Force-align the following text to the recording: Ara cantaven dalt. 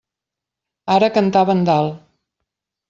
Ara 0.95 1.11
cantaven 1.19 1.65
dalt. 1.71 2.03